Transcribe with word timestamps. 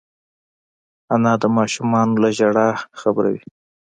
انا 1.13 1.33
د 1.41 1.43
ماشومانو 1.57 2.13
له 2.23 2.29
ژړا 2.37 2.67
خبروي 2.99 3.41